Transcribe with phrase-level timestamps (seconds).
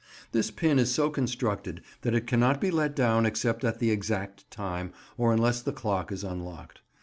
[0.31, 4.49] This pin is so constructed that it cannot be let down except at the exact
[4.49, 6.81] time, or unless the clock is unlocked.